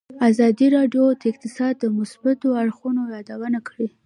[0.29, 3.87] ازادي راډیو د اقتصاد د مثبتو اړخونو یادونه کړې.